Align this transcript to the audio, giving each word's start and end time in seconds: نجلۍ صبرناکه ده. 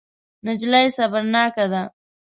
نجلۍ 0.45 0.85
صبرناکه 0.97 1.65
ده. 1.71 1.83